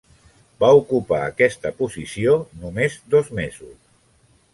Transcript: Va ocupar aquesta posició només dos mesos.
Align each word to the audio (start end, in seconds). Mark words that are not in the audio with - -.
Va 0.63 0.69
ocupar 0.77 1.19
aquesta 1.25 1.71
posició 1.81 2.33
només 2.63 2.97
dos 3.17 3.31
mesos. 3.41 3.77